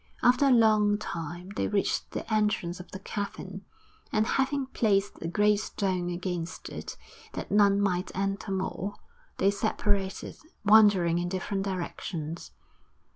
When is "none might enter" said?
7.51-8.51